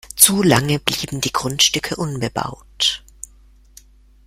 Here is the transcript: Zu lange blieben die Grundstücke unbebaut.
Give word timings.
Zu 0.15 0.41
lange 0.41 0.79
blieben 0.79 1.21
die 1.21 1.31
Grundstücke 1.31 1.95
unbebaut. 1.95 3.03